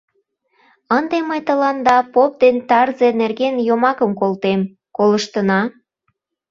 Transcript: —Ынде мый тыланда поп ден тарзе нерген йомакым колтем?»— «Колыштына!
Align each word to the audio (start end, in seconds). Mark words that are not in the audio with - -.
—Ынде 0.97 1.17
мый 1.29 1.41
тыланда 1.47 1.97
поп 2.13 2.31
ден 2.41 2.55
тарзе 2.69 3.09
нерген 3.21 3.55
йомакым 3.67 4.11
колтем?»— 4.21 4.61
«Колыштына! 4.95 5.61